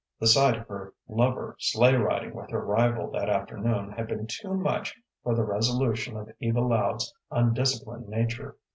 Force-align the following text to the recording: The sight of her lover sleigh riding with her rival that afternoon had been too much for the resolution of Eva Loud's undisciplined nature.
The 0.19 0.25
sight 0.25 0.57
of 0.57 0.67
her 0.67 0.95
lover 1.07 1.55
sleigh 1.59 1.93
riding 1.93 2.33
with 2.33 2.49
her 2.49 2.65
rival 2.65 3.11
that 3.11 3.29
afternoon 3.29 3.91
had 3.91 4.07
been 4.07 4.25
too 4.25 4.55
much 4.55 4.95
for 5.21 5.35
the 5.35 5.43
resolution 5.43 6.17
of 6.17 6.31
Eva 6.39 6.61
Loud's 6.61 7.13
undisciplined 7.29 8.07
nature. 8.09 8.57